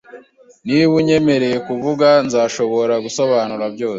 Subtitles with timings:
[0.65, 3.89] Niba unyemereye kuvuga, nzashobora gusobanura byose.